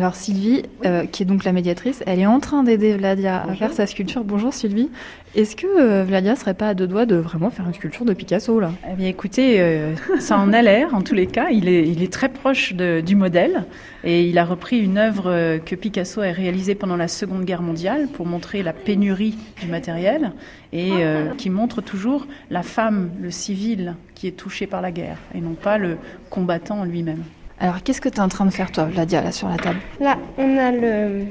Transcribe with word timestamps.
Alors 0.00 0.14
Sylvie, 0.14 0.62
euh, 0.86 1.04
qui 1.04 1.24
est 1.24 1.26
donc 1.26 1.44
la 1.44 1.52
médiatrice, 1.52 2.02
elle 2.06 2.20
est 2.20 2.26
en 2.26 2.40
train 2.40 2.62
d'aider 2.62 2.94
Vladia 2.96 3.42
à 3.42 3.52
faire 3.54 3.74
sa 3.74 3.86
sculpture. 3.86 4.24
Bonjour 4.24 4.54
Sylvie. 4.54 4.88
Est-ce 5.34 5.54
que 5.54 5.66
euh, 5.66 6.04
Vladia 6.04 6.36
serait 6.36 6.54
pas 6.54 6.68
à 6.68 6.74
deux 6.74 6.86
doigts 6.86 7.04
de 7.04 7.16
vraiment 7.16 7.50
faire 7.50 7.66
une 7.66 7.74
sculpture 7.74 8.06
de 8.06 8.14
Picasso 8.14 8.58
là? 8.60 8.72
Eh 8.90 8.94
bien 8.94 9.08
écoutez, 9.08 9.60
euh, 9.60 9.94
ça 10.18 10.38
en 10.38 10.54
a 10.54 10.62
l'air 10.62 10.94
en 10.94 11.02
tous 11.02 11.12
les 11.12 11.26
cas. 11.26 11.50
Il 11.50 11.68
est, 11.68 11.86
il 11.86 12.02
est 12.02 12.10
très 12.10 12.30
proche 12.30 12.72
de- 12.72 13.02
du 13.04 13.14
modèle 13.14 13.64
et 14.02 14.24
il 14.26 14.38
a 14.38 14.46
repris 14.46 14.78
une 14.78 14.96
œuvre 14.96 15.58
que 15.66 15.74
Picasso 15.74 16.22
a 16.22 16.30
réalisée 16.32 16.74
pendant 16.74 16.96
la 16.96 17.06
Seconde 17.06 17.44
Guerre 17.44 17.60
mondiale 17.60 18.08
pour 18.10 18.24
montrer 18.24 18.62
la 18.62 18.72
pénurie 18.72 19.36
du 19.60 19.66
matériel 19.66 20.32
et 20.72 20.92
euh, 20.92 21.34
qui 21.36 21.50
montre 21.50 21.82
toujours 21.82 22.26
la 22.48 22.62
femme, 22.62 23.10
le 23.20 23.30
civil 23.30 23.96
qui 24.14 24.28
est 24.28 24.32
touché 24.32 24.66
par 24.66 24.80
la 24.80 24.92
guerre 24.92 25.18
et 25.34 25.42
non 25.42 25.52
pas 25.52 25.76
le 25.76 25.98
combattant 26.30 26.84
lui-même. 26.86 27.22
Alors 27.60 27.82
qu'est-ce 27.82 28.00
que 28.00 28.08
tu 28.08 28.16
es 28.16 28.20
en 28.20 28.28
train 28.28 28.46
de 28.46 28.50
faire 28.50 28.72
toi, 28.72 28.84
Vladia, 28.84 29.20
là 29.22 29.32
sur 29.32 29.48
la 29.48 29.56
table? 29.56 29.78
Là, 30.00 30.16
on 30.38 30.56
a 30.56 30.70
le, 30.72 31.24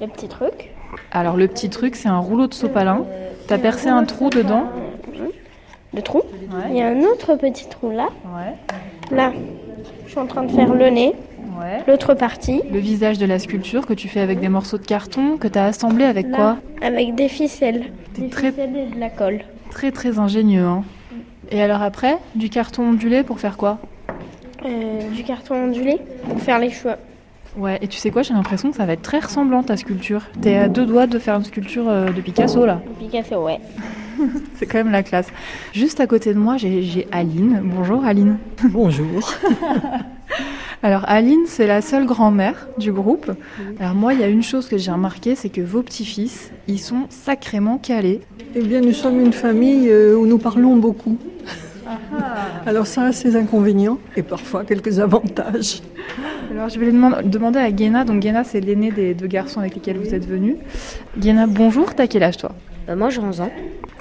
le 0.00 0.06
petit 0.06 0.28
truc. 0.28 0.70
Alors 1.10 1.36
le 1.36 1.48
petit 1.48 1.70
truc, 1.70 1.96
c'est 1.96 2.08
un 2.08 2.18
rouleau 2.18 2.46
de 2.46 2.54
sopalin. 2.54 3.04
T'as 3.48 3.58
percé 3.58 3.88
un 3.88 4.04
trou 4.04 4.28
dedans. 4.30 4.64
Le 5.94 6.02
trou. 6.02 6.22
Il 6.68 6.76
y 6.76 6.82
a 6.82 6.88
un 6.88 7.00
autre 7.00 7.34
petit 7.36 7.68
trou 7.68 7.90
là. 7.90 8.08
Ouais, 8.36 8.54
Là, 9.16 9.32
je 10.06 10.10
suis 10.10 10.18
en 10.20 10.26
train 10.26 10.44
de 10.44 10.52
faire 10.52 10.72
le 10.72 10.88
nez, 10.88 11.14
ouais. 11.60 11.80
l'autre 11.88 12.14
partie, 12.14 12.62
Le 12.72 12.78
visage 12.78 13.18
de 13.18 13.26
la 13.26 13.38
sculpture 13.40 13.86
que 13.86 13.94
tu 13.94 14.06
fais 14.06 14.20
avec 14.20 14.38
des 14.38 14.48
morceaux 14.48 14.78
de 14.78 14.86
carton 14.86 15.36
que 15.36 15.48
t'as 15.48 15.64
assemblé 15.64 16.04
avec 16.04 16.30
quoi? 16.30 16.58
avec 16.82 17.14
des 17.16 17.28
ficelles. 17.28 17.86
Des 18.16 18.28
très- 18.28 18.50
ficelles 18.52 18.76
et 18.76 18.94
de 18.94 19.00
la 19.00 19.10
colle. 19.10 19.40
Très 19.70 19.90
très 19.90 20.18
ingénieux. 20.20 20.64
Hein. 20.64 20.84
Et 21.50 21.60
alors 21.60 21.82
après, 21.82 22.18
du 22.36 22.50
carton 22.50 22.90
ondulé 22.90 23.24
pour 23.24 23.40
faire 23.40 23.56
quoi? 23.56 23.78
Euh, 24.64 25.08
du 25.10 25.24
carton 25.24 25.54
ondulé 25.54 25.98
pour 26.28 26.40
faire 26.40 26.58
les 26.58 26.70
cheveux. 26.70 26.96
Ouais, 27.56 27.78
et 27.82 27.88
tu 27.88 27.98
sais 27.98 28.10
quoi, 28.10 28.22
j'ai 28.22 28.34
l'impression 28.34 28.70
que 28.70 28.76
ça 28.76 28.86
va 28.86 28.92
être 28.92 29.02
très 29.02 29.18
ressemblant 29.18 29.62
ta 29.62 29.76
sculpture. 29.76 30.22
T'es 30.40 30.56
à 30.56 30.68
deux 30.68 30.86
doigts 30.86 31.06
de 31.06 31.18
faire 31.18 31.36
une 31.36 31.44
sculpture 31.44 31.88
euh, 31.88 32.10
de 32.10 32.20
Picasso 32.20 32.64
là. 32.64 32.80
Picasso, 32.98 33.42
ouais. 33.42 33.58
C'est 34.56 34.66
quand 34.66 34.78
même 34.78 34.92
la 34.92 35.02
classe. 35.02 35.26
Juste 35.72 35.98
à 36.00 36.06
côté 36.06 36.34
de 36.34 36.38
moi, 36.38 36.56
j'ai 36.58 37.08
Aline. 37.10 37.62
Bonjour 37.64 38.04
Aline. 38.04 38.38
Bonjour. 38.64 39.32
Alors 40.82 41.04
Aline, 41.08 41.44
c'est 41.46 41.66
la 41.66 41.82
seule 41.82 42.06
grand-mère 42.06 42.68
du 42.78 42.92
groupe. 42.92 43.32
Alors 43.80 43.94
moi, 43.94 44.14
il 44.14 44.20
y 44.20 44.22
a 44.22 44.28
une 44.28 44.42
chose 44.42 44.68
que 44.68 44.78
j'ai 44.78 44.90
remarqué, 44.90 45.34
c'est 45.34 45.50
que 45.50 45.60
vos 45.60 45.82
petits-fils, 45.82 46.52
ils 46.68 46.78
sont 46.78 47.06
sacrément 47.10 47.78
calés. 47.78 48.20
Eh 48.54 48.62
bien, 48.62 48.80
nous 48.80 48.92
sommes 48.92 49.20
une 49.20 49.32
famille 49.32 49.88
euh, 49.88 50.16
où 50.16 50.26
nous 50.26 50.38
parlons 50.38 50.76
beaucoup. 50.76 51.18
Alors 52.66 52.86
ça 52.86 53.04
a 53.04 53.12
ses 53.12 53.36
inconvénients 53.36 53.98
et 54.16 54.22
parfois 54.22 54.64
quelques 54.64 54.98
avantages. 54.98 55.82
Alors 56.50 56.68
je 56.68 56.78
vais 56.78 56.90
demander 56.90 57.58
à 57.58 57.70
Guéna. 57.70 58.04
Donc 58.04 58.20
Guéna, 58.20 58.44
c'est 58.44 58.60
l'aîné 58.60 58.90
des 58.90 59.14
deux 59.14 59.26
garçons 59.26 59.60
avec 59.60 59.74
lesquels 59.74 59.98
vous 59.98 60.14
êtes 60.14 60.26
venus. 60.26 60.56
Guéna, 61.18 61.46
bonjour. 61.46 61.94
T'as 61.94 62.06
quel 62.06 62.22
âge 62.22 62.36
toi? 62.38 62.52
Moi, 62.96 63.10
j'ai 63.10 63.20
11 63.20 63.40
ans. 63.40 63.50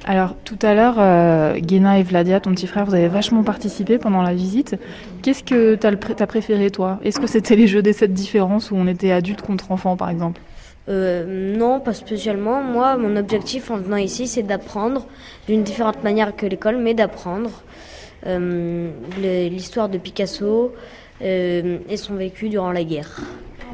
Alors 0.05 0.35
tout 0.43 0.57
à 0.61 0.73
l'heure, 0.73 0.95
euh, 0.97 1.59
Guéna 1.59 1.99
et 1.99 2.03
Vladia, 2.03 2.39
ton 2.39 2.51
petit 2.51 2.67
frère, 2.67 2.85
vous 2.85 2.95
avez 2.95 3.07
vachement 3.09 3.43
participé 3.43 3.97
pendant 3.97 4.21
la 4.21 4.33
visite. 4.33 4.75
Qu'est-ce 5.21 5.43
que 5.43 5.75
pré- 5.95 6.15
t'as 6.15 6.25
préféré 6.25 6.71
toi? 6.71 6.99
Est-ce 7.03 7.19
que 7.19 7.27
c'était 7.27 7.55
les 7.55 7.67
jeux 7.67 7.81
des 7.81 7.93
sept 7.93 8.13
différences 8.13 8.71
où 8.71 8.75
on 8.75 8.87
était 8.87 9.11
adulte 9.11 9.41
contre 9.41 9.71
enfant 9.71 9.97
par 9.97 10.09
exemple? 10.09 10.39
Euh, 10.87 11.55
non, 11.57 11.79
pas 11.79 11.93
spécialement. 11.93 12.63
Moi, 12.63 12.97
mon 12.97 13.15
objectif 13.17 13.69
en 13.69 13.77
venant 13.77 13.97
ici, 13.97 14.25
c'est 14.27 14.41
d'apprendre 14.41 15.05
d'une 15.47 15.61
différente 15.63 16.03
manière 16.03 16.35
que 16.35 16.45
l'école, 16.47 16.77
mais 16.77 16.93
d'apprendre 16.95 17.49
euh, 17.49 18.08
l'histoire 18.25 19.89
de 19.89 19.97
Picasso 19.97 20.73
euh, 21.21 21.79
et 21.89 21.97
son 21.97 22.15
vécu 22.15 22.49
durant 22.49 22.71
la 22.71 22.83
guerre. 22.83 23.19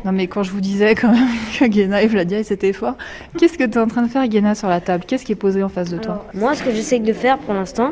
Non 0.03 0.11
mais 0.11 0.27
quand 0.27 0.43
je 0.43 0.51
vous 0.51 0.61
disais 0.61 0.95
quand 0.95 1.11
même 1.11 1.27
que 1.59 1.65
Guéna 1.65 2.01
et 2.01 2.07
Vladia 2.07 2.39
ils 2.39 2.53
étaient 2.53 2.73
forts, 2.73 2.95
qu'est-ce 3.37 3.57
que 3.57 3.63
tu 3.63 3.71
es 3.71 3.77
en 3.77 3.87
train 3.87 4.01
de 4.01 4.09
faire 4.09 4.27
Guéna 4.27 4.55
sur 4.55 4.67
la 4.67 4.81
table? 4.81 5.03
Qu'est-ce 5.07 5.25
qui 5.25 5.31
est 5.31 5.35
posé 5.35 5.63
en 5.63 5.69
face 5.69 5.89
de 5.89 5.97
toi? 5.97 6.25
Moi, 6.33 6.55
ce 6.55 6.63
que 6.63 6.71
j'essaie 6.71 6.99
de 6.99 7.13
faire 7.13 7.37
pour 7.37 7.53
l'instant, 7.53 7.91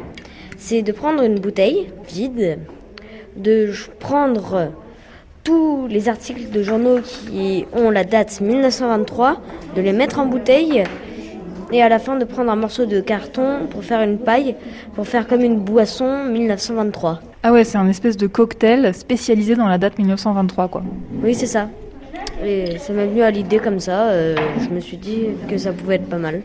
c'est 0.58 0.82
de 0.82 0.92
prendre 0.92 1.24
une 1.24 1.40
bouteille 1.40 1.88
vide, 2.08 2.60
de 3.36 3.72
prendre 4.00 4.72
tous 5.44 5.88
les 5.88 6.10
articles 6.10 6.50
de 6.50 6.64
journaux 6.64 7.00
qui 7.02 7.66
ont 7.74 7.90
la 7.90 8.04
date 8.04 8.42
1923, 8.42 9.42
de 9.76 9.82
les 9.82 9.94
mettre 9.94 10.20
en 10.20 10.26
bouteille 10.26 10.84
et 11.74 11.82
à 11.82 11.90
la 11.90 11.98
fin 11.98 12.18
de 12.18 12.24
prendre 12.24 12.52
un 12.52 12.56
morceau 12.56 12.86
de 12.86 13.02
carton 13.02 13.68
pour 13.70 13.84
faire 13.84 14.02
une 14.02 14.20
paille, 14.20 14.56
pour 14.94 15.08
faire 15.08 15.28
comme 15.28 15.42
une 15.42 15.58
boisson 15.58 16.26
1923. 16.26 17.20
Ah 17.42 17.52
ouais, 17.52 17.64
c'est 17.64 17.80
un 17.80 17.88
espèce 17.88 18.16
de 18.16 18.28
cocktail 18.28 18.94
spécialisé 18.94 19.56
dans 19.56 19.68
la 19.68 19.80
date 19.80 19.98
1923 19.98 20.68
quoi. 20.68 20.84
Oui, 21.24 21.34
c'est 21.34 21.48
ça. 21.48 21.68
Et 22.46 22.78
ça 22.78 22.94
m'est 22.94 23.08
venu 23.08 23.24
à 23.24 23.32
l'idée 23.32 23.58
comme 23.58 23.80
ça, 23.80 24.10
euh, 24.10 24.36
je 24.62 24.70
me 24.70 24.80
suis 24.80 24.98
dit 24.98 25.26
que 25.50 25.58
ça 25.58 25.74
pouvait 25.74 25.96
être 25.96 26.08
pas 26.08 26.18
mal. 26.18 26.44